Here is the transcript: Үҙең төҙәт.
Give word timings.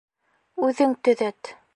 Үҙең 0.69 0.95
төҙәт. 1.09 1.55